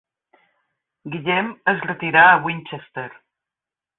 [1.15, 3.07] Guillem es retirà a Winchester.